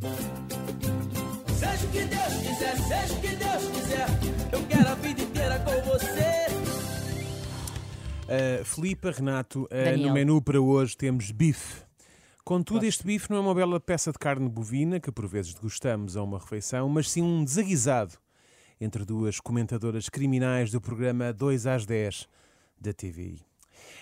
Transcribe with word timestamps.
Seja 0.00 1.86
o 1.86 1.90
que 1.90 2.04
Deus 2.06 2.34
quiser, 2.40 2.76
seja 2.78 3.14
o 3.14 3.20
que 3.20 3.36
Deus 3.36 3.64
quiser, 3.70 4.06
eu 4.50 4.66
quero 4.66 4.88
a 4.88 4.94
vida 4.94 5.20
inteira 5.20 5.58
com 5.58 5.72
você. 5.82 6.46
Uh, 8.24 8.64
Filipa, 8.64 9.10
Renato, 9.10 9.64
uh, 9.64 9.98
no 9.98 10.10
menu 10.14 10.40
para 10.40 10.58
hoje 10.58 10.96
temos 10.96 11.30
bife. 11.30 11.82
Contudo, 12.42 12.86
este 12.86 13.04
bife 13.04 13.28
não 13.28 13.36
é 13.36 13.40
uma 13.40 13.54
bela 13.54 13.78
peça 13.78 14.10
de 14.10 14.18
carne 14.18 14.48
bovina 14.48 14.98
que 14.98 15.12
por 15.12 15.26
vezes 15.26 15.52
degustamos 15.52 16.16
a 16.16 16.22
uma 16.22 16.38
refeição, 16.38 16.88
mas 16.88 17.10
sim 17.10 17.20
um 17.20 17.44
desaguisado 17.44 18.14
entre 18.80 19.04
duas 19.04 19.38
comentadoras 19.38 20.08
criminais 20.08 20.70
do 20.70 20.80
programa 20.80 21.30
2 21.30 21.66
às 21.66 21.84
10 21.84 22.26
da 22.80 22.94
TVI. 22.94 23.44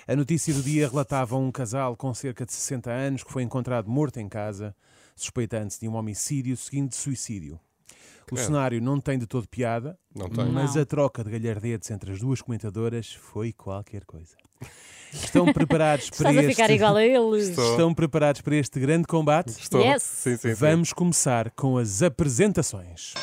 A 0.07 0.15
notícia 0.15 0.55
do 0.55 0.63
dia 0.63 0.89
relatava 0.89 1.37
um 1.37 1.51
casal 1.51 1.97
com 1.97 2.15
cerca 2.15 2.47
de 2.47 2.53
60 2.53 2.89
anos 2.89 3.25
que 3.25 3.33
foi 3.33 3.43
encontrado 3.43 3.91
morto 3.91 4.19
em 4.19 4.29
casa, 4.29 4.77
suspeitando-se 5.23 5.81
de 5.81 5.89
um 5.89 5.97
homicídio 5.97 6.57
seguindo 6.57 6.89
de 6.91 6.97
suicídio. 6.97 7.59
O 8.31 8.37
cenário 8.37 8.79
não 8.83 9.01
tem 9.01 9.19
de 9.19 9.27
todo 9.27 9.49
piada, 9.49 9.99
Não 10.15 10.29
tem. 10.29 10.45
mas 10.51 10.75
Não. 10.75 10.83
a 10.83 10.85
troca 10.85 11.25
de 11.25 11.31
galhardetes 11.31 11.91
entre 11.91 12.13
as 12.13 12.19
duas 12.21 12.43
comentadoras 12.43 13.15
foi 13.15 13.55
qualquer 13.55 14.05
coisa. 14.05 14.37
Estão 15.11 15.51
preparados 15.51 16.11
para 16.11 16.29
Estás 16.31 16.37
a 16.37 16.43
este... 16.43 16.55
ficar 16.55 16.71
igual 16.71 16.97
a 16.97 17.03
eles. 17.07 17.49
Estou. 17.49 17.71
Estão 17.71 17.95
preparados 17.95 18.43
para 18.43 18.57
este 18.57 18.79
grande 18.81 19.07
combate? 19.07 19.49
Estou. 19.59 19.81
Yes. 19.81 20.03
Sim, 20.03 20.37
sim, 20.37 20.49
sim. 20.49 20.55
Vamos 20.55 20.93
começar 20.93 21.51
com 21.53 21.79
as 21.79 22.03
apresentações. 22.03 23.15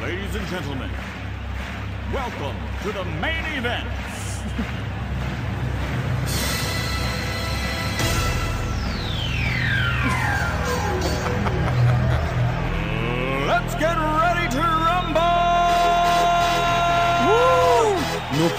Ladies 0.00 0.34
and 0.36 0.46
gentlemen, 0.48 0.90
welcome 2.12 2.56
to 2.82 2.92
the 2.92 3.04
main 3.20 3.44
event. 3.56 3.86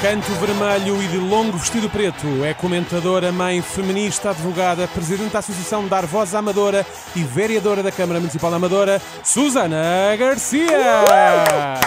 canto 0.05 0.31
vermelho 0.33 1.01
e 1.01 1.07
de 1.07 1.17
longo 1.17 1.57
vestido 1.57 1.89
preto 1.89 2.27
é 2.45 2.53
comentadora, 2.53 3.31
mãe, 3.31 3.59
feminista, 3.59 4.29
advogada, 4.29 4.87
presidente 4.87 5.31
da 5.31 5.39
Associação 5.39 5.87
Dar 5.87 6.05
Voz 6.05 6.35
à 6.35 6.37
Amadora 6.37 6.85
e 7.15 7.23
vereadora 7.23 7.81
da 7.81 7.91
Câmara 7.91 8.19
Municipal 8.19 8.51
da 8.51 8.57
Amadora, 8.57 9.01
Susana 9.23 10.15
Garcia. 10.15 11.79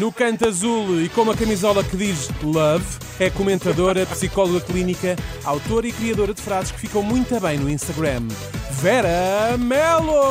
No 0.00 0.10
canto 0.10 0.48
azul 0.48 1.00
e 1.00 1.08
com 1.08 1.22
uma 1.22 1.36
camisola 1.36 1.84
que 1.84 1.96
diz 1.96 2.30
Love, 2.42 2.84
é 3.20 3.30
comentadora, 3.30 4.04
psicóloga 4.04 4.60
clínica, 4.60 5.14
autora 5.44 5.86
e 5.86 5.92
criadora 5.92 6.34
de 6.34 6.42
frases 6.42 6.72
que 6.72 6.80
ficam 6.80 7.00
muito 7.00 7.38
bem 7.38 7.58
no 7.58 7.70
Instagram, 7.70 8.26
Vera 8.72 9.56
Melo. 9.56 10.26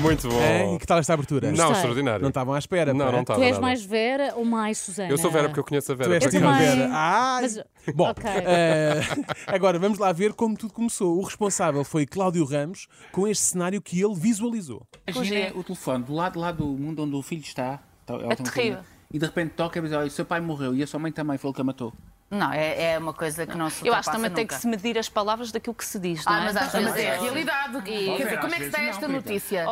Muito 0.00 0.28
bom. 0.28 0.40
É? 0.40 0.74
E 0.74 0.78
que 0.78 0.86
tal 0.86 0.98
esta 0.98 1.14
abertura? 1.14 1.48
Não, 1.48 1.56
Gostei. 1.56 1.72
extraordinário. 1.76 2.22
Não 2.22 2.28
estavam 2.28 2.54
à 2.54 2.58
espera. 2.58 2.92
Não, 2.94 3.06
pá. 3.06 3.12
não 3.12 3.20
estava. 3.20 3.38
Tu 3.38 3.42
és 3.42 3.50
nada. 3.52 3.62
mais 3.62 3.82
Vera 3.84 4.32
ou 4.36 4.44
mais 4.44 4.78
Susana? 4.78 5.10
Eu 5.10 5.18
sou 5.18 5.30
Vera 5.30 5.48
porque 5.48 5.60
eu 5.60 5.64
conheço 5.64 5.92
a 5.92 5.94
Vera. 5.94 6.10
Tu 6.20 6.24
és 6.24 6.32
também. 6.32 6.58
Vera. 6.58 6.90
Ah, 6.92 7.38
Mas- 7.42 7.60
Bom, 7.94 8.08
Ok. 8.10 8.24
eh, 8.30 9.00
agora 9.46 9.78
vamos 9.78 9.98
lá 9.98 10.12
ver 10.12 10.32
como 10.34 10.56
tudo 10.56 10.72
começou. 10.72 11.18
O 11.18 11.22
responsável 11.22 11.82
foi 11.84 12.06
Cláudio 12.06 12.44
Ramos 12.44 12.86
com 13.12 13.26
este 13.26 13.44
cenário 13.44 13.80
que 13.82 14.00
ele 14.00 14.14
visualizou. 14.14 14.82
Imagina 15.06 15.52
o 15.54 15.62
telefone 15.64 16.04
do 16.04 16.14
lado 16.14 16.38
lá 16.38 16.52
do 16.52 16.66
mundo 16.66 17.02
onde 17.04 17.14
o 17.16 17.22
filho 17.22 17.42
está. 17.42 17.78
tá- 18.06 18.14
ela 18.14 18.34
tem 18.36 18.46
um 18.46 18.50
terrível. 18.50 18.80
E 19.12 19.18
de 19.18 19.26
repente 19.26 19.50
toca 19.56 19.78
e 19.78 19.82
diz: 19.82 19.92
Olha, 19.92 20.06
o 20.06 20.10
seu 20.10 20.24
pai 20.24 20.40
morreu 20.40 20.74
e 20.74 20.82
a 20.82 20.86
sua 20.86 21.00
mãe 21.00 21.10
também 21.12 21.36
foi 21.36 21.48
ele 21.48 21.54
que 21.54 21.60
a 21.60 21.64
matou. 21.64 21.92
Não, 22.30 22.52
é, 22.52 22.92
é 22.92 22.98
uma 22.98 23.12
coisa 23.12 23.44
que 23.44 23.56
não 23.56 23.68
se 23.68 23.84
Eu 23.84 23.92
acho 23.92 24.08
que 24.08 24.10
ultrapassa 24.10 24.12
também 24.12 24.30
tem 24.30 24.44
nunca. 24.44 24.54
que 24.54 24.60
se 24.60 24.68
medir 24.68 24.96
as 24.96 25.08
palavras 25.08 25.50
daquilo 25.50 25.74
que 25.74 25.84
se 25.84 25.98
diz, 25.98 26.24
não 26.24 26.32
Ah, 26.32 26.40
é? 26.42 26.44
mas 26.44 26.56
às 26.56 26.72
vezes 26.72 26.94
é 26.96 27.10
a 27.10 27.14
é. 27.14 27.20
realidade. 27.20 27.78
E, 27.90 28.16
quer 28.16 28.22
dizer, 28.24 28.40
como 28.40 28.54
é 28.54 28.58
que 28.58 28.64
está 28.66 28.82
esta 28.82 29.08
notícia? 29.08 29.64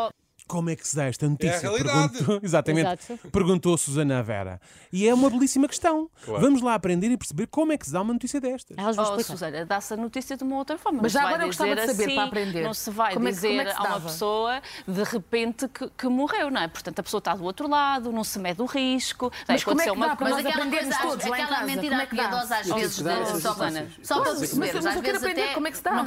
Como 0.48 0.70
é 0.70 0.75
que 0.76 0.88
se 0.88 0.97
dá 0.97 1.04
esta 1.04 1.28
notícia? 1.28 1.60
realidade. 1.60 2.12
Perguntou, 2.14 2.41
exatamente. 2.42 2.86
Exato. 3.12 3.28
Perguntou 3.31 3.76
Susana 3.78 4.19
a 4.19 4.22
Vera. 4.22 4.60
E 4.92 5.06
é 5.06 5.12
uma 5.14 5.28
belíssima 5.31 5.69
questão. 5.69 6.10
Claro. 6.25 6.41
Vamos 6.41 6.62
lá 6.62 6.75
aprender 6.75 7.10
e 7.10 7.16
perceber 7.16 7.47
como 7.48 7.70
é 7.72 7.76
que 7.78 7.86
se 7.86 7.92
dá 7.92 8.00
uma 8.00 8.12
notícia 8.14 8.41
destas. 8.41 8.76
Elas 8.78 8.97
vão 8.97 9.14
Oh. 9.14 9.22
Susana, 9.22 9.66
dá-se 9.66 9.92
a 9.94 9.97
notícia 9.97 10.37
de 10.37 10.42
uma 10.44 10.56
outra 10.56 10.78
forma. 10.78 11.00
Mas 11.03 11.12
já 11.12 11.22
agora 11.22 11.42
eu 11.42 11.47
gostava 11.48 11.75
de 11.75 11.87
saber, 11.87 12.04
assim, 12.04 12.14
para 12.14 12.25
aprender. 12.25 12.62
Não 12.62 12.72
se 12.75 12.91
vai 12.91 13.12
Como 13.14 13.28
é 13.28 13.31
que- 13.31 13.34
dizer 13.37 13.48
como 13.48 13.60
é 13.60 13.64
que 13.64 13.70
se 13.70 13.76
a 13.76 13.82
uma 13.82 14.00
pessoa 14.00 14.62
de 14.87 15.03
repente 15.04 15.69
que, 15.69 15.91
que 15.91 16.08
morreu, 16.08 16.50
não 16.50 16.60
é? 16.62 16.69
Portanto, 16.69 16.98
a 16.98 17.03
pessoa 17.03 17.19
está 17.19 17.34
do 17.34 17.44
outro 17.44 17.69
lado, 17.69 18.10
não 18.10 18.25
se 18.25 18.38
mede 18.38 18.62
o 18.62 18.64
risco. 18.66 19.31
Mas 19.47 19.62
como 19.64 19.81
é 19.81 19.84
que 19.84 19.91
aconteceu 19.91 19.94
uma 19.94 20.06
dá 20.08 20.16
para 20.16 20.25
Mas 20.31 20.37
nós 20.37 20.47
aquela 20.47 20.64
aprendermos 20.64 20.97
coisa, 20.97 21.10
todos 21.10 21.26
lá 21.26 21.38
em 21.38 21.42
aquela 21.42 21.62
mentira 21.66 21.88
Como 21.91 22.00
é 22.03 22.06
que 22.06 22.16
dá? 22.16 22.41
às 22.41 22.48
vezes, 22.48 23.06
essas 23.06 23.42
só 23.42 23.54
para, 23.54 23.70
para 23.72 24.34
Mas- 24.34 24.97
eu 24.97 25.03
quero 25.03 25.19
aprender 25.19 25.54
como 25.54 25.69
é 25.69 25.70
que 25.70 25.76
se 25.76 25.82
dá. 25.82 26.04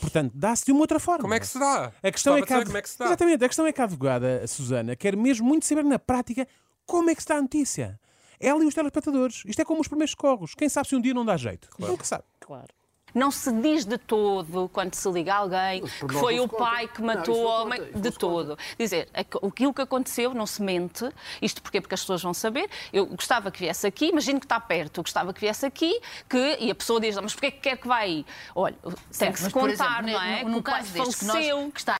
Portanto, 0.00 0.32
dá-se 0.34 0.64
de 0.64 0.72
uma 0.72 0.80
outra 0.80 1.00
forma. 1.00 1.22
Como 1.22 1.34
é 1.34 1.40
que 1.40 1.46
se 1.46 1.58
dá? 1.58 1.92
A 2.02 2.10
questão 2.10 2.36
é 2.36 2.42
que, 2.42 2.52
a, 2.52 2.64
como 2.64 2.76
é 2.76 2.82
que 2.82 2.90
se 2.90 2.98
dá. 2.98 3.06
Exatamente, 3.06 3.44
a 3.44 3.48
questão 3.48 3.66
é 3.66 3.72
que 3.72 3.80
a 3.80 3.84
advogada 3.84 4.42
a 4.44 4.46
Susana 4.46 4.94
quer 4.94 5.16
mesmo 5.16 5.46
muito 5.46 5.66
saber 5.66 5.84
na 5.84 5.98
prática 5.98 6.46
como 6.84 7.10
é 7.10 7.14
que 7.14 7.22
se 7.22 7.28
dá 7.28 7.36
a 7.36 7.42
notícia. 7.42 7.98
Ela 8.38 8.62
e 8.62 8.66
os 8.66 8.74
telespectadores. 8.74 9.42
Isto 9.46 9.62
é 9.62 9.64
como 9.64 9.80
os 9.80 9.88
primeiros 9.88 10.14
corros. 10.14 10.54
Quem 10.54 10.68
sabe 10.68 10.88
se 10.88 10.94
um 10.94 11.00
dia 11.00 11.14
não 11.14 11.24
dá 11.24 11.36
jeito? 11.36 11.68
Nunca 11.78 12.04
sabe. 12.04 12.24
Claro. 12.38 12.68
Não 13.16 13.30
se 13.30 13.50
diz 13.50 13.86
de 13.86 13.96
todo, 13.96 14.68
quando 14.72 14.94
se 14.94 15.10
liga 15.10 15.32
a 15.34 15.38
alguém, 15.38 15.82
que 15.82 16.12
foi 16.14 16.38
o 16.38 16.46
pai 16.46 16.86
que 16.86 17.00
matou 17.00 17.34
o 17.34 17.44
homem, 17.46 17.80
de 17.94 18.10
todo. 18.12 18.58
Dizer, 18.78 19.08
aqu- 19.14 19.46
aquilo 19.46 19.72
que 19.72 19.80
aconteceu 19.80 20.34
não 20.34 20.46
se 20.46 20.60
mente. 20.62 21.08
Isto 21.40 21.62
porquê? 21.62 21.80
Porque 21.80 21.94
as 21.94 22.00
pessoas 22.02 22.22
vão 22.22 22.34
saber. 22.34 22.68
Eu 22.92 23.06
gostava 23.06 23.50
que 23.50 23.58
viesse 23.60 23.86
aqui, 23.86 24.08
imagino 24.10 24.38
que 24.38 24.44
está 24.44 24.60
perto, 24.60 24.98
eu 24.98 25.02
gostava 25.02 25.32
que 25.32 25.40
viesse 25.40 25.64
aqui, 25.64 25.98
que, 26.28 26.58
e 26.60 26.70
a 26.70 26.74
pessoa 26.74 27.00
diz, 27.00 27.16
mas 27.16 27.32
porquê 27.32 27.50
que 27.50 27.60
quer 27.60 27.78
que 27.78 27.88
vá 27.88 27.96
aí? 27.96 28.26
Olha, 28.54 28.76
tem 29.18 29.32
que 29.32 29.40
se 29.40 29.50
contar, 29.50 30.04
exemplo, 30.04 30.12
não 30.12 30.22
é? 30.22 30.42
no- 30.44 30.50
No 30.50 30.58
o 30.58 30.62
pai 30.62 30.80
caso 30.82 30.92
deste, 30.92 31.18
que 31.18 31.24
nós 31.24 31.32
faleceu. 31.36 31.70
que 31.72 31.80
está 31.80 31.96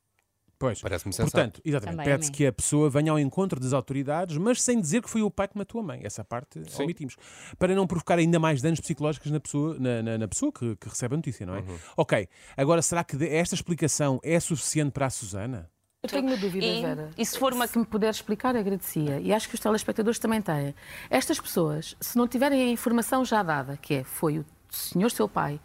Pois. 0.58 0.80
Parece-me 0.80 1.12
sensato. 1.12 1.30
Portanto, 1.32 1.60
exatamente, 1.64 2.04
pede-se 2.04 2.32
que 2.32 2.46
a 2.46 2.52
pessoa 2.52 2.88
venha 2.88 3.12
ao 3.12 3.18
encontro 3.18 3.60
das 3.60 3.72
autoridades, 3.74 4.38
mas 4.38 4.62
sem 4.62 4.80
dizer 4.80 5.02
que 5.02 5.10
foi 5.10 5.20
o 5.22 5.30
pai 5.30 5.48
que 5.48 5.58
matou 5.58 5.80
a 5.80 5.84
mãe. 5.84 6.00
Essa 6.02 6.24
parte 6.24 6.62
omitimos. 6.82 7.14
Para 7.58 7.74
não 7.74 7.86
provocar 7.86 8.18
ainda 8.18 8.38
mais 8.38 8.62
danos 8.62 8.80
psicológicos 8.80 9.30
na 9.30 9.38
pessoa, 9.38 9.76
na, 9.78 10.02
na- 10.02 10.18
na 10.18 10.26
pessoa 10.28 10.50
que, 10.50 10.74
que 10.76 10.88
recebe 10.88 11.14
a 11.14 11.16
notícia, 11.18 11.44
não 11.44 11.56
é? 11.56 11.62
Ok, 11.96 12.26
agora 12.56 12.80
será 12.80 13.04
que 13.04 13.16
esta 13.26 13.54
explicação 13.54 14.18
é 14.22 14.40
suficiente 14.40 14.92
para 14.92 15.06
a 15.06 15.10
Susana? 15.10 15.70
Eu 16.02 16.08
tenho 16.08 16.26
uma 16.26 16.36
dúvida, 16.36 16.64
E- 16.64 16.82
Vera. 16.82 17.10
e 17.18 17.26
se 17.26 17.38
for 17.38 17.52
uma- 17.52 17.66
Se 17.66 17.76
me 17.78 17.84
puder 17.84 18.10
explicar, 18.10 18.54
agradecia. 18.56 19.18
E 19.20 19.32
acho 19.34 19.48
que 19.48 19.56
os 19.56 19.60
telespectadores 19.60 20.18
também 20.18 20.40
têm. 20.40 20.74
Estas 21.10 21.38
pessoas, 21.40 21.96
se 22.00 22.16
não 22.16 22.26
tiverem 22.28 22.62
a 22.62 22.68
informação 22.70 23.24
já 23.24 23.42
dada, 23.42 23.76
que 23.76 23.94
é, 23.94 24.04
foi 24.04 24.38
o 24.38 24.44
senhor 24.70 25.10
seu 25.10 25.28
pai, 25.28 25.60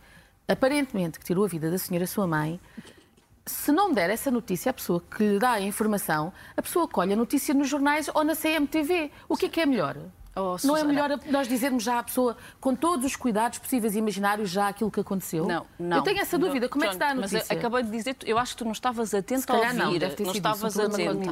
aparentemente, 0.47 1.19
que 1.19 1.25
tirou 1.25 1.45
a 1.45 1.47
vida 1.47 1.69
da 1.69 1.77
senhora 1.77 2.07
sua 2.07 2.25
mãe, 2.27 2.59
se 3.45 3.71
não 3.71 3.93
der 3.93 4.09
essa 4.09 4.29
notícia 4.29 4.69
à 4.69 4.73
pessoa 4.73 5.01
que 5.15 5.23
lhe 5.23 5.39
dá 5.39 5.51
a 5.53 5.61
informação, 5.61 6.31
a 6.55 6.61
pessoa 6.61 6.87
colhe 6.87 7.13
a 7.13 7.15
notícia 7.15 7.53
nos 7.53 7.67
jornais 7.67 8.09
ou 8.13 8.23
na 8.23 8.35
CMTV. 8.35 9.11
O 9.27 9.35
que 9.35 9.47
é 9.47 9.49
que 9.49 9.61
é 9.61 9.65
melhor? 9.65 9.97
Oh, 10.33 10.55
não 10.63 10.77
é 10.77 10.83
melhor 10.83 11.19
nós 11.29 11.45
dizermos 11.47 11.83
já 11.83 11.99
à 11.99 12.03
pessoa, 12.03 12.37
com 12.61 12.73
todos 12.73 13.05
os 13.05 13.15
cuidados 13.17 13.59
possíveis 13.59 13.95
e 13.95 13.99
imaginários, 13.99 14.49
já 14.49 14.69
aquilo 14.69 14.89
que 14.89 14.99
aconteceu? 15.01 15.45
Não, 15.45 15.65
não. 15.77 15.97
Eu 15.97 16.03
tenho 16.03 16.19
essa 16.21 16.37
dúvida. 16.37 16.69
Como 16.69 16.85
é 16.85 16.87
que 16.87 16.93
está 16.93 17.09
a 17.09 17.15
Mas 17.15 17.33
notícia? 17.33 17.53
eu 17.53 17.59
acabei 17.59 17.83
de 17.83 17.91
dizer, 17.91 18.15
eu 18.25 18.37
acho 18.37 18.53
que 18.53 18.59
tu 18.59 18.65
não 18.65 18.71
estavas 18.71 19.13
atento 19.13 19.51
a 19.51 19.73
não, 19.73 19.87
ouvir. 19.87 19.99
deve 19.99 20.15
ter 20.15 20.23
sido 20.25 20.37
isso, 20.37 20.47
um 20.47 20.67
estavas 20.67 20.79
atento. 20.79 21.29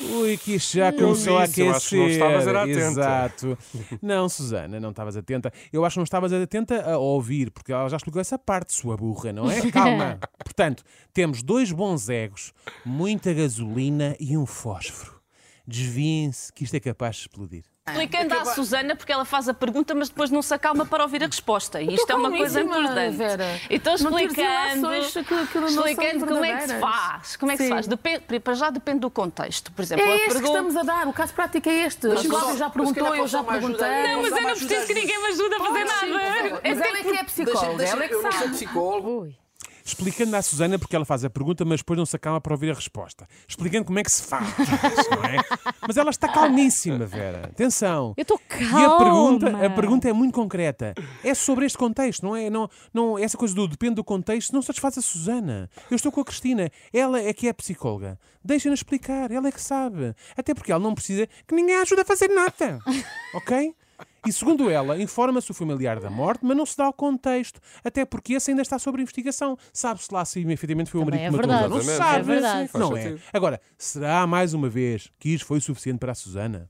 Ui, 0.00 0.36
que 0.36 0.54
isto 0.54 0.76
já 0.76 0.92
começou 0.92 1.38
a 1.38 1.46
disse, 1.46 1.60
eu 1.60 1.70
aquecer. 1.70 1.76
acho 1.76 1.88
que 1.90 1.96
não 1.96 2.08
estavas 2.08 2.46
era 2.46 2.62
atenta. 2.62 2.78
Exato. 2.78 3.58
Não, 4.02 4.28
Susana, 4.28 4.80
não 4.80 4.90
estavas 4.90 5.16
atenta. 5.16 5.52
Eu 5.72 5.84
acho 5.84 5.94
que 5.94 5.98
não 5.98 6.04
estavas 6.04 6.32
atenta 6.32 6.82
a 6.90 6.98
ouvir, 6.98 7.50
porque 7.50 7.72
ela 7.72 7.88
já 7.88 7.96
explicou 7.96 8.20
essa 8.20 8.38
parte, 8.38 8.72
sua 8.72 8.96
burra, 8.96 9.32
não 9.32 9.50
é? 9.50 9.60
Calma. 9.72 10.18
Portanto, 10.44 10.82
temos 11.12 11.42
dois 11.42 11.72
bons 11.72 12.08
egos, 12.08 12.52
muita 12.84 13.32
gasolina 13.32 14.16
e 14.18 14.36
um 14.36 14.46
fósforo. 14.46 15.18
Desviem-se, 15.66 16.52
que 16.52 16.64
isto 16.64 16.74
é 16.74 16.80
capaz 16.80 17.16
de 17.16 17.22
explodir. 17.22 17.64
Explicando 17.92 18.34
à 18.34 18.44
Susana, 18.46 18.96
porque 18.96 19.12
ela 19.12 19.24
faz 19.24 19.48
a 19.48 19.54
pergunta, 19.54 19.94
mas 19.94 20.08
depois 20.08 20.30
não 20.30 20.42
se 20.42 20.52
acalma 20.54 20.84
para 20.86 21.02
ouvir 21.02 21.22
a 21.22 21.26
resposta. 21.26 21.80
E 21.80 21.94
isto 21.94 22.10
é 22.10 22.14
uma 22.14 22.30
coisa 22.30 22.60
importante. 22.60 23.16
Vera. 23.16 23.60
Então, 23.70 23.94
explicando, 23.94 24.88
que- 24.90 25.24
que 25.24 25.58
explicando 25.58 26.26
como 26.26 26.44
é 26.44 26.56
que 26.56 26.68
se 26.68 26.78
faz. 26.78 27.36
Como 27.36 27.52
é 27.52 27.56
que 27.56 27.62
se 27.62 27.68
Sim. 27.68 27.74
faz? 27.74 27.86
Depende, 27.86 28.40
para 28.40 28.54
já 28.54 28.70
depende 28.70 29.00
do 29.00 29.10
contexto. 29.10 29.72
Por 29.72 29.82
exemplo, 29.82 30.04
É 30.04 30.08
a 30.08 30.14
este 30.16 30.22
que 30.26 30.32
pergunta. 30.34 30.52
estamos 30.58 30.76
a 30.76 30.82
dar, 30.82 31.06
o 31.08 31.12
caso 31.12 31.32
prático 31.34 31.68
é 31.68 31.86
este. 31.86 32.08
Cláudia 32.08 32.30
só- 32.30 32.38
já 32.38 32.46
mas 32.46 32.88
se 32.88 32.94
perguntou, 32.94 33.16
eu 33.16 33.26
já 33.26 33.42
perguntei. 33.44 33.88
Não, 33.88 34.22
mas 34.22 34.32
eu 34.32 34.40
não 34.42 34.50
preciso 34.50 34.86
que 34.86 34.94
ninguém 34.94 35.18
me 35.20 35.26
ajude 35.28 35.54
a 35.54 35.58
fazer 35.58 35.84
nada. 35.84 36.60
Mas 36.62 36.80
ela 36.80 36.98
é 36.98 37.02
que 37.02 37.16
é 37.16 37.24
psicóloga, 37.24 37.84
ela 37.84 38.04
é 38.04 38.08
que 38.08 38.14
eu 38.14 38.22
não 38.22 38.30
sou 38.32 38.40
sabe. 38.40 38.52
psicólogo. 38.54 39.28
Explicando 39.88 40.36
à 40.36 40.42
Susana 40.42 40.78
porque 40.78 40.94
ela 40.94 41.06
faz 41.06 41.24
a 41.24 41.30
pergunta, 41.30 41.64
mas 41.64 41.80
depois 41.80 41.96
não 41.96 42.04
se 42.04 42.14
acalma 42.14 42.40
para 42.42 42.52
ouvir 42.52 42.70
a 42.70 42.74
resposta. 42.74 43.26
Explicando 43.48 43.86
como 43.86 43.98
é 43.98 44.02
que 44.04 44.10
se 44.12 44.22
faz, 44.22 44.46
não 45.10 45.24
é? 45.24 45.38
Mas 45.86 45.96
ela 45.96 46.10
está 46.10 46.28
calmíssima, 46.28 47.06
Vera. 47.06 47.46
Atenção. 47.46 48.12
Eu 48.14 48.20
estou 48.22 48.38
E 48.60 48.84
a 48.84 48.96
pergunta, 48.98 49.50
calma. 49.50 49.66
a 49.66 49.70
pergunta 49.70 50.06
é 50.08 50.12
muito 50.12 50.34
concreta. 50.34 50.92
É 51.24 51.32
sobre 51.34 51.64
este 51.64 51.78
contexto, 51.78 52.22
não 52.22 52.36
é? 52.36 52.50
Não, 52.50 52.68
não, 52.92 53.18
essa 53.18 53.38
coisa 53.38 53.54
do 53.54 53.66
depende 53.66 53.94
do 53.94 54.04
contexto 54.04 54.52
não 54.52 54.60
satisfaz 54.60 54.98
a 54.98 55.00
Susana. 55.00 55.70
Eu 55.90 55.96
estou 55.96 56.12
com 56.12 56.20
a 56.20 56.24
Cristina. 56.24 56.70
Ela 56.92 57.20
é 57.22 57.32
que 57.32 57.48
é 57.48 57.52
psicóloga. 57.54 58.18
Deixa-na 58.44 58.74
explicar. 58.74 59.30
Ela 59.30 59.48
é 59.48 59.52
que 59.52 59.60
sabe. 59.60 60.14
Até 60.36 60.52
porque 60.52 60.70
ela 60.70 60.82
não 60.82 60.94
precisa 60.94 61.26
que 61.46 61.54
ninguém 61.54 61.76
a 61.76 61.80
ajude 61.80 62.02
a 62.02 62.04
fazer 62.04 62.28
nada. 62.28 62.78
Ok? 63.34 63.74
E 64.26 64.32
segundo 64.32 64.68
ela, 64.68 65.00
informa-se 65.00 65.50
o 65.50 65.54
familiar 65.54 66.00
da 66.00 66.10
morte, 66.10 66.40
mas 66.44 66.56
não 66.56 66.66
se 66.66 66.76
dá 66.76 66.88
o 66.88 66.92
contexto, 66.92 67.60
até 67.82 68.04
porque 68.04 68.34
esse 68.34 68.50
ainda 68.50 68.62
está 68.62 68.78
sob 68.78 69.00
investigação. 69.00 69.56
Sabe-se 69.72 70.12
lá 70.12 70.24
se 70.24 70.40
efetivamente 70.40 70.90
foi 70.90 71.00
o 71.00 71.04
marido 71.04 71.20
que 71.20 71.26
é 71.26 71.30
matou. 71.30 71.48
verdade. 71.48 71.68
Não 71.74 71.80
se 71.80 71.96
sabe, 71.96 72.32
É 72.32 72.78
não 72.78 72.96
é? 72.96 73.16
Agora, 73.32 73.60
será 73.78 74.26
mais 74.26 74.52
uma 74.54 74.68
vez 74.68 75.10
que 75.18 75.30
isto 75.30 75.46
foi 75.46 75.60
suficiente 75.60 75.98
para 75.98 76.12
a 76.12 76.14
Susana? 76.14 76.68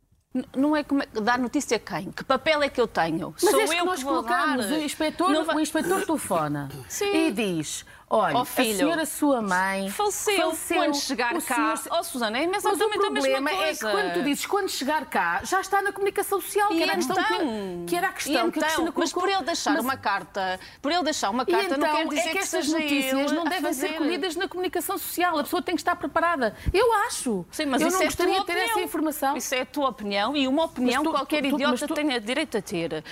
Não 0.54 0.76
é 0.76 0.84
como 0.84 1.02
é, 1.02 1.06
dar 1.06 1.38
notícia 1.38 1.78
a 1.78 1.80
quem? 1.80 2.12
Que 2.12 2.22
papel 2.22 2.62
é 2.62 2.68
que 2.68 2.80
eu 2.80 2.86
tenho? 2.86 3.30
Mas 3.42 3.50
Sou 3.50 3.60
este 3.60 3.74
eu 3.76 3.80
que 3.80 3.86
nós 3.86 3.98
que 3.98 4.04
vou 4.04 4.14
colocamos, 4.22 4.66
dar? 4.66 4.72
o 4.78 4.82
inspetor, 4.82 5.30
Não 5.30 5.44
vai- 5.44 5.56
o 5.56 5.60
inspetor 5.60 6.04
telefona 6.06 6.68
Sim. 6.88 7.26
e 7.28 7.32
diz: 7.32 7.84
Olha, 8.10 8.38
a 8.38 8.44
filho, 8.46 8.74
senhora, 8.78 9.04
sua 9.04 9.42
mãe, 9.42 9.90
Faleceu, 9.90 10.56
quando 10.72 10.94
chegar 10.96 11.36
o 11.36 11.42
cá. 11.42 11.76
senhor- 11.76 11.98
Oh, 12.00 12.02
Susana, 12.02 12.38
é 12.38 12.46
Mas 12.46 12.64
o 12.64 12.68
exatamente 12.70 13.06
a 13.06 13.10
mesma 13.10 13.12
problema 13.12 13.50
coisa. 13.50 13.64
é 13.64 13.74
que 13.74 13.80
quando 13.80 14.14
tu 14.14 14.22
dizes 14.22 14.46
quando 14.46 14.68
chegar 14.70 15.04
cá, 15.06 15.40
já 15.44 15.60
está 15.60 15.82
na 15.82 15.92
comunicação 15.92 16.40
social, 16.40 16.68
que 16.70 16.82
era 16.82 16.92
a 16.92 16.96
questão 16.96 17.16
então? 17.20 17.38
que, 17.38 17.84
que 17.88 17.96
era 17.96 18.08
a 18.08 18.12
questão 18.12 18.32
E 18.32 18.36
que 18.36 18.38
a 18.38 18.46
então? 18.48 18.62
Cristina 18.62 18.92
mas 18.96 19.12
colocou. 19.12 19.22
por 19.30 19.36
ele 19.36 19.44
deixar 19.44 19.72
Mas- 19.72 19.84
uma 19.84 19.96
carta, 19.98 20.58
por 20.80 20.90
ele 20.90 21.02
deixar 21.02 21.28
uma 21.28 21.44
carta, 21.44 21.66
então 21.66 21.78
não 21.78 21.96
quer 21.96 22.08
dizer 22.08 22.20
é 22.28 22.32
que 22.32 22.38
estas 22.38 22.64
seja 22.64 22.78
notícias 22.78 23.32
não 23.32 23.46
a 23.46 23.48
devem 23.50 23.72
ser 23.74 23.86
fazer. 23.88 23.98
colhidas 23.98 24.36
na 24.36 24.48
comunicação 24.48 24.96
social. 24.96 25.38
A 25.38 25.42
pessoa 25.42 25.60
tem 25.60 25.74
que 25.74 25.80
estar 25.82 25.96
preparada. 25.96 26.56
Eu 26.72 26.90
acho. 27.06 27.44
Sim, 27.50 27.66
mas 27.66 27.82
eu 27.82 27.88
isso 27.88 27.96
não 27.98 28.02
é 28.02 28.06
a 28.06 28.08
gostaria 28.08 28.32
de 28.40 28.46
ter 28.46 28.52
opinião. 28.52 28.70
essa 28.70 28.80
informação. 28.80 29.36
Isso 29.36 29.54
é 29.54 29.60
a 29.60 29.66
tua 29.66 29.88
opinião 29.90 30.34
e 30.34 30.48
uma 30.48 30.64
opinião 30.64 31.02
tu- 31.02 31.10
qualquer 31.10 31.42
tu- 31.42 31.50
tu- 31.50 31.54
idiota 31.56 31.70
mas 31.72 31.80
tu- 31.80 31.94
tem 31.94 32.20
direito 32.20 32.56
a 32.56 32.62
ter. 32.62 33.04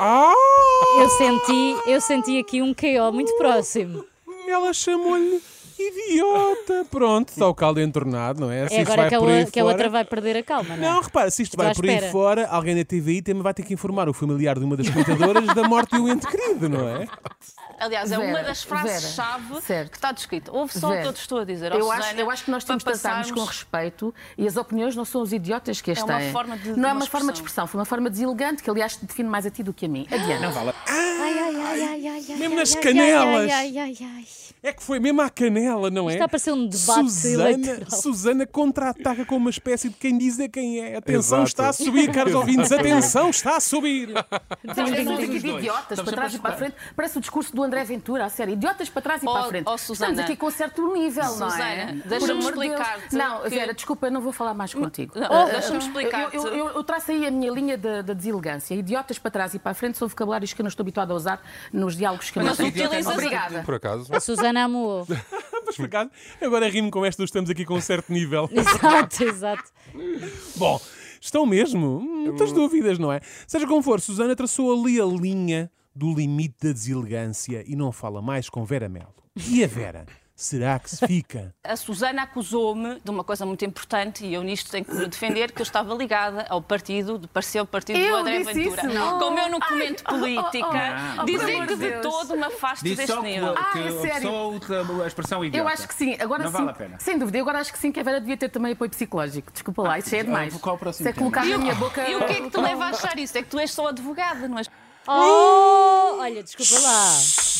Ah! 0.00 0.32
Eu 0.98 1.08
senti, 1.10 1.76
eu 1.86 2.00
senti 2.00 2.38
aqui 2.40 2.60
um 2.60 2.74
KO 2.74 3.12
muito 3.12 3.32
próximo. 3.36 4.04
Ela 4.52 4.72
chamou-lhe 4.72 5.40
idiota. 5.78 6.84
Pronto, 6.90 7.30
está 7.30 7.48
o 7.48 7.54
caldo 7.54 7.80
entornado, 7.80 8.40
não 8.40 8.50
é? 8.50 8.68
Se 8.68 8.74
É 8.74 8.82
isto 8.82 8.92
agora 8.92 9.02
vai 9.02 9.08
que 9.08 9.14
a, 9.14 9.18
por 9.18 9.28
aí 9.30 9.50
que 9.50 9.60
a 9.60 9.62
fora- 9.62 9.72
outra 9.74 9.88
vai 9.88 10.04
perder 10.04 10.36
a 10.36 10.42
calma, 10.42 10.76
não 10.76 10.84
é? 10.84 10.90
Não, 10.90 11.00
repara, 11.00 11.30
se 11.30 11.42
isto 11.42 11.52
Estou 11.54 11.64
vai 11.64 11.72
à 11.72 11.74
por 11.74 11.84
aí 11.84 11.94
espera. 11.94 12.12
fora, 12.12 12.46
alguém 12.48 12.76
da 12.76 12.84
TVI 12.84 13.22
também 13.22 13.42
vai 13.42 13.54
ter 13.54 13.62
que 13.62 13.74
informar 13.74 14.08
o 14.08 14.12
familiar 14.12 14.58
de 14.58 14.64
uma 14.64 14.76
das 14.76 14.88
comentadoras 14.88 15.46
da 15.54 15.64
morte 15.68 15.96
do 15.96 16.08
ente 16.08 16.26
querido, 16.26 16.68
não 16.68 16.88
é? 16.88 17.06
Aliás, 17.82 18.12
é 18.12 18.16
Vera, 18.16 18.28
uma 18.28 18.42
das 18.42 18.62
frases-chave 18.62 19.48
Vera, 19.48 19.60
certo. 19.60 19.90
que 19.90 19.96
está 19.96 20.12
descrita. 20.12 20.52
Ouve 20.52 20.72
só 20.78 20.86
o 20.86 20.90
que 20.90 20.96
Vera, 20.98 21.08
eu 21.08 21.12
te 21.12 21.20
estou 21.20 21.38
a 21.40 21.44
dizer. 21.44 21.72
Eu 21.74 21.90
acho, 21.90 22.14
eu 22.16 22.30
acho 22.30 22.44
que 22.44 22.50
nós 22.50 22.62
temos 22.64 22.84
de 22.84 22.90
tratarmos 22.92 23.30
com 23.32 23.44
respeito 23.44 24.14
e 24.38 24.46
as 24.46 24.56
opiniões 24.56 24.94
não 24.94 25.04
são 25.04 25.22
os 25.22 25.32
idiotas 25.32 25.80
que 25.80 25.90
as 25.90 25.98
É 25.98 26.04
uma 26.04 26.20
forma 26.32 26.56
de- 26.56 26.74
de 26.74 26.78
não 26.80 26.88
é 26.88 26.92
uma 26.92 27.00
uma 27.02 27.06
forma 27.06 27.32
de 27.32 27.38
expressão. 27.38 27.66
foi 27.66 27.80
uma 27.80 27.84
forma 27.84 28.08
deselegante 28.08 28.62
que, 28.62 28.70
aliás, 28.70 28.96
te 28.96 29.04
define 29.04 29.28
mais 29.28 29.44
a 29.46 29.50
ti 29.50 29.62
do 29.62 29.72
que 29.72 29.86
a 29.86 29.88
mim. 29.88 30.06
Adiante. 30.10 30.40
Não 30.42 30.52
vale. 30.52 30.72
Ai, 30.86 31.38
ai, 31.38 31.56
ai, 31.56 31.56
ai, 31.82 32.06
ai, 32.06 32.24
ai, 32.30 32.36
Mesmo 32.36 32.56
nas 32.56 32.74
canelas. 32.76 33.50
Ai, 33.50 33.78
ai, 33.78 33.96
ai. 34.00 34.24
É 34.64 34.72
que 34.72 34.80
foi 34.80 35.00
mesmo 35.00 35.20
à 35.20 35.28
canela, 35.28 35.90
não 35.90 36.08
é? 36.08 36.12
Está 36.12 36.26
a 36.26 36.28
parecer 36.28 36.52
um 36.52 36.68
debate 36.68 37.10
Susana, 37.10 37.50
eleitoral. 37.50 38.00
Susana 38.00 38.46
contra-ataca 38.46 39.24
com 39.24 39.36
uma 39.36 39.50
espécie 39.50 39.88
de 39.88 39.96
quem 39.96 40.16
diz 40.16 40.38
é 40.38 40.46
quem 40.48 40.78
é. 40.78 40.96
Atenção, 40.96 41.38
Exato. 41.38 41.48
está 41.48 41.68
a 41.68 41.72
subir, 41.72 42.12
caros 42.12 42.32
ouvintes. 42.32 42.70
Atenção, 42.70 43.30
está 43.30 43.56
a 43.56 43.60
subir. 43.60 44.10
Estamos 44.62 44.92
aqui 44.92 45.38
de 45.40 45.48
idiotas 45.48 46.00
para 46.00 46.12
trás 46.12 46.34
e 46.34 46.38
para 46.38 46.54
a 46.54 46.56
frente. 46.56 46.76
Parece 46.94 47.18
o 47.18 47.20
discurso 47.20 47.54
do 47.56 47.64
André 47.72 47.84
Ventura, 47.84 48.26
a 48.26 48.28
sério. 48.28 48.52
Idiotas 48.52 48.88
para 48.90 49.02
trás 49.02 49.22
e 49.22 49.26
Oh, 49.26 49.32
para 49.32 49.40
a 49.44 49.48
frente. 49.48 49.64
oh, 49.68 49.78
Susana. 49.78 50.10
Estamos 50.12 50.30
aqui 50.30 50.36
com 50.38 50.50
certo 50.50 50.92
nível, 50.92 51.22
não 51.36 51.46
é? 51.46 51.50
Susana, 51.50 52.02
deixa-me 52.04 52.40
de 52.40 52.46
explicar-te 52.46 53.16
Não, 53.16 53.40
que- 53.42 53.48
Vera, 53.48 53.74
desculpa, 53.74 54.06
eu 54.06 54.10
não 54.12 54.20
vou 54.20 54.32
falar 54.32 54.54
mais 54.54 54.74
contigo. 54.74 55.18
Não, 55.18 55.28
Oh, 55.30 55.44
deixa-me 55.46 55.74
eu- 55.76 55.78
explicar-te. 55.78 56.36
Eu, 56.36 56.46
eu, 56.48 56.68
eu 56.68 56.84
traço 56.84 57.10
aí 57.10 57.26
a 57.26 57.30
minha 57.30 57.50
linha 57.50 57.78
da 57.78 58.02
da 58.02 58.12
deselegância. 58.12 58.74
Idiotas 58.74 59.18
para 59.18 59.30
trás 59.30 59.54
e 59.54 59.58
para 59.58 59.72
a 59.72 59.74
frente 59.74 59.96
são 59.96 60.06
vocabulários 60.08 60.52
que 60.52 60.60
eu 60.60 60.64
não 60.64 60.68
estou 60.68 60.82
habituada 60.84 61.12
a 61.12 61.16
usar 61.16 61.40
nos 61.72 61.96
diálogos 61.96 62.30
que 62.30 62.38
eu 62.38 62.44
Mas 62.44 62.58
não 62.58 62.66
utilizas- 62.68 63.06
Obrigada. 63.06 63.62
Por 63.62 63.74
acaso. 63.74 64.14
A 64.14 64.20
Susana 64.20 64.64
amou. 64.64 65.06
Mas 65.64 65.76
por 65.76 65.86
acaso, 65.86 66.10
agora 66.42 66.68
rimo 66.68 66.90
com 66.90 67.06
esta, 67.06 67.22
estamos 67.24 67.48
aqui 67.48 67.64
com 67.64 67.74
um 67.74 67.80
certo 67.80 68.12
nível. 68.12 68.48
Exato, 68.52 69.24
exato. 69.24 69.64
Bom, 70.56 70.80
estão 71.20 71.46
mesmo? 71.46 72.00
Muitas 72.00 72.52
dúvidas, 72.52 72.98
não 72.98 73.12
é? 73.12 73.20
Seja 73.46 73.66
como 73.66 73.82
for, 73.82 74.00
Susana 74.00 74.34
traçou 74.36 74.72
ali 74.72 75.00
a 75.00 75.04
linha 75.04 75.70
do 75.94 76.14
limite 76.14 76.56
da 76.66 76.72
deselegância 76.72 77.62
e 77.66 77.76
não 77.76 77.92
fala 77.92 78.20
mais 78.22 78.48
com 78.48 78.64
Vera 78.64 78.88
Melo. 78.88 79.14
E 79.36 79.62
a 79.64 79.66
Vera? 79.66 80.06
Será 80.34 80.78
que 80.78 80.90
se 80.90 81.06
fica? 81.06 81.54
A 81.62 81.76
Susana 81.76 82.22
acusou-me 82.22 82.98
de 83.04 83.10
uma 83.10 83.22
coisa 83.22 83.46
muito 83.46 83.64
importante 83.64 84.24
e 84.26 84.34
eu 84.34 84.42
nisto 84.42 84.70
tenho 84.72 84.84
que 84.84 84.92
me 84.92 85.06
defender 85.06 85.52
que 85.52 85.60
eu 85.60 85.62
estava 85.62 85.94
ligada 85.94 86.46
ao 86.48 86.60
partido, 86.60 87.16
de 87.18 87.28
parecer 87.28 87.60
o 87.60 87.66
partido 87.66 87.98
Eu 88.00 88.10
do 88.16 88.16
André 88.22 88.38
disse 88.38 88.54
Ventura. 88.54 88.86
isso, 88.86 88.94
não. 88.98 89.18
Como 89.20 89.38
eu 89.38 89.48
não 89.50 89.60
comento 89.60 90.02
política, 90.02 91.16
oh, 91.20 91.24
dizer 91.24 91.38
pelo 91.44 91.56
amor 91.56 91.66
que 91.68 91.76
de 91.76 91.80
Deus. 91.90 92.02
todo 92.02 92.34
me 92.36 92.42
afasto 92.44 92.82
Diz 92.82 92.96
deste 92.96 93.12
só 93.14 93.22
nível. 93.22 93.54
que 93.54 93.60
Ah, 93.60 93.82
é 93.82 93.90
sério? 94.00 94.30
usa 94.32 95.04
a 95.04 95.06
expressão 95.06 95.44
idiota. 95.44 95.58
Eu 95.64 95.72
acho 95.72 95.86
que 95.86 95.94
sim. 95.94 96.16
Agora 96.18 96.42
Não 96.44 96.50
sim. 96.50 96.56
vale 96.58 96.70
a 96.70 96.74
pena. 96.74 96.98
Sem 96.98 97.18
dúvida. 97.18 97.38
Eu 97.38 97.42
agora 97.42 97.60
acho 97.60 97.72
que 97.72 97.78
sim, 97.78 97.92
que 97.92 98.00
a 98.00 98.02
Vera 98.02 98.18
devia 98.18 98.36
ter 98.36 98.48
também 98.48 98.72
apoio 98.72 98.90
psicológico. 98.90 99.52
Desculpa 99.52 99.82
lá, 99.82 99.98
isso 99.98 100.10
já 100.10 100.16
é 100.16 100.22
demais. 100.24 100.56
qual 100.56 100.74
o 100.74 100.78
próximo 100.78 101.08
Isso 101.08 101.10
é 101.10 101.12
tema? 101.12 101.30
colocar 101.30 101.48
na 101.48 101.58
minha 101.58 101.74
boca. 101.76 102.08
E 102.08 102.16
o 102.16 102.26
que 102.26 102.32
é 102.32 102.40
que 102.40 102.50
te 102.50 102.56
leva 102.60 102.86
a 102.86 102.88
achar 102.90 103.16
isso? 103.18 103.36
É 103.38 103.42
que 103.42 103.48
tu 103.48 103.58
és 103.60 103.70
só 103.70 103.88
advogada, 103.88 104.48
não 104.48 104.58
és? 104.58 104.68
Oh, 105.08 106.18
olha, 106.20 106.42
desculpa 106.42 106.78
lá. 106.80 107.12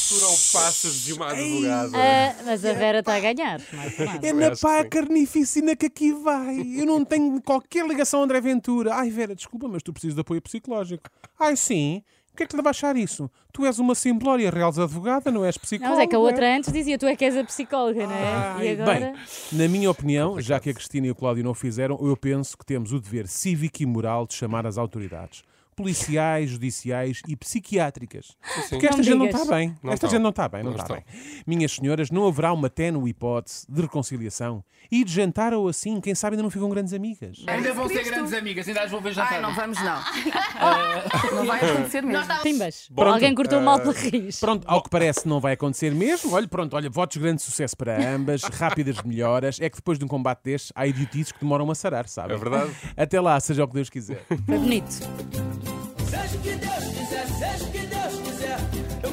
Foram 0.08 0.34
passos 0.52 1.04
de 1.04 1.12
uma 1.14 1.30
advogada. 1.30 1.96
Ah, 1.96 2.34
mas 2.44 2.64
a 2.64 2.72
Vera 2.74 2.98
está 3.00 3.14
a 3.14 3.20
ganhar. 3.20 3.60
mais. 3.72 3.98
É 4.22 4.32
na 4.32 4.50
pá 4.50 4.82
sim. 4.82 4.88
carnificina 4.88 5.74
que 5.74 5.86
aqui 5.86 6.12
vai. 6.12 6.60
Eu 6.76 6.86
não 6.86 7.04
tenho 7.04 7.40
qualquer 7.42 7.86
ligação 7.86 8.20
a 8.20 8.24
André 8.24 8.40
Ventura. 8.40 8.94
Ai, 8.94 9.10
Vera, 9.10 9.34
desculpa, 9.34 9.68
mas 9.68 9.82
tu 9.82 9.92
precisas 9.92 10.14
de 10.14 10.20
apoio 10.20 10.42
psicológico. 10.42 11.08
Ai, 11.38 11.56
sim. 11.56 12.02
O 12.32 12.36
que 12.36 12.44
é 12.44 12.46
que 12.46 12.52
te 12.52 12.56
leva 12.56 12.68
a 12.68 12.70
achar 12.70 12.96
isso? 12.96 13.30
Tu 13.52 13.66
és 13.66 13.78
uma 13.78 13.94
simplória 13.94 14.50
real 14.50 14.70
advogada, 14.70 15.30
não 15.30 15.44
és 15.44 15.54
Não, 15.56 15.60
psicóloga. 15.62 15.96
mas 15.96 16.04
é 16.04 16.06
que 16.06 16.16
a 16.16 16.18
outra 16.18 16.56
antes 16.56 16.72
dizia, 16.72 16.96
tu 16.98 17.06
é 17.06 17.14
que 17.14 17.24
és 17.26 17.36
a 17.36 17.44
psicóloga, 17.44 18.06
não 18.06 18.14
é? 18.14 18.32
Ai, 18.34 18.66
E 18.68 18.70
agora. 18.70 18.98
Bem, 19.00 19.14
na 19.52 19.68
minha 19.68 19.90
opinião, 19.90 20.40
já 20.40 20.58
que 20.58 20.70
a 20.70 20.74
Cristina 20.74 21.06
e 21.06 21.10
o 21.10 21.14
Cláudio 21.14 21.44
não 21.44 21.50
o 21.50 21.54
fizeram, 21.54 21.98
eu 22.00 22.16
penso 22.16 22.56
que 22.56 22.64
temos 22.64 22.90
o 22.92 22.98
dever 23.00 23.28
cívico 23.28 23.82
e 23.82 23.86
moral 23.86 24.26
de 24.26 24.32
chamar 24.34 24.66
as 24.66 24.78
autoridades. 24.78 25.42
Policiais, 25.74 26.50
judiciais 26.50 27.20
e 27.26 27.34
psiquiátricas. 27.36 28.36
Porque 28.68 28.86
esta 28.86 28.98
Não 28.98 29.04
gente 29.04 29.14
não 29.18 29.26
está 29.26 29.44
bem. 29.44 29.68
Não 29.82 29.92
esta 29.92 30.06
estão. 30.06 30.10
gente 30.10 30.22
não 30.22 30.30
está 30.30 30.48
bem, 30.48 30.62
não, 30.62 30.72
Não 30.72 30.78
está 30.80 30.98
estão. 30.98 31.12
bem. 31.14 31.42
Minhas 31.46 31.72
senhoras, 31.72 32.10
não 32.10 32.26
haverá 32.26 32.52
uma 32.52 32.68
ténue 32.68 33.10
hipótese 33.10 33.66
de 33.68 33.80
reconciliação. 33.80 34.62
E 34.90 35.04
de 35.04 35.12
jantar 35.12 35.54
ou 35.54 35.68
assim, 35.68 36.00
quem 36.00 36.14
sabe 36.14 36.34
ainda 36.34 36.42
não 36.42 36.50
ficam 36.50 36.68
grandes 36.68 36.92
amigas. 36.92 37.38
Ainda 37.46 37.72
vão 37.72 37.88
ser 37.88 38.04
grandes 38.04 38.32
amigas, 38.34 38.68
ainda 38.68 38.82
as 38.82 38.90
vou 38.90 39.00
ver 39.00 39.12
jantar. 39.14 39.34
Ai, 39.34 39.40
não 39.40 39.54
vamos 39.54 39.78
não. 39.82 40.02
não 41.34 41.46
vai 41.46 41.60
acontecer 41.70 42.02
mesmo. 42.02 42.26
Pimbas. 42.42 42.88
Pronto. 42.94 43.14
Alguém 43.14 43.34
cortou 43.34 43.60
mal 43.60 43.80
pela 43.80 43.94
raiz. 43.94 44.40
Pronto, 44.40 44.64
ao 44.68 44.82
que 44.82 44.90
parece 44.90 45.26
não 45.26 45.40
vai 45.40 45.54
acontecer 45.54 45.94
mesmo. 45.94 46.32
Olha, 46.34 46.46
pronto, 46.48 46.74
olha, 46.76 46.90
votos 46.90 47.14
de 47.16 47.22
grande 47.22 47.40
sucesso 47.42 47.76
para 47.76 47.96
ambas, 48.14 48.42
rápidas 48.42 49.00
melhoras. 49.02 49.58
É 49.60 49.70
que 49.70 49.76
depois 49.76 49.98
de 49.98 50.04
um 50.04 50.08
combate 50.08 50.40
destes, 50.44 50.72
há 50.74 50.86
idiotices 50.86 51.32
que 51.32 51.40
demoram 51.40 51.70
a 51.70 51.74
sarar, 51.74 52.08
sabe? 52.08 52.34
É 52.34 52.36
verdade. 52.36 52.70
Até 52.96 53.20
lá, 53.20 53.38
seja 53.40 53.64
o 53.64 53.68
que 53.68 53.74
Deus 53.74 53.88
quiser. 53.88 54.24
Foi 54.26 54.36
bonito. 54.58 55.51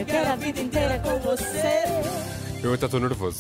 Quero 0.09 0.29
a 0.29 0.35
vida 0.35 0.59
inteira 0.59 0.99
com 0.99 1.19
você. 1.19 1.83
Eu 2.63 2.73
estou 2.75 2.99
nervoso. 2.99 3.39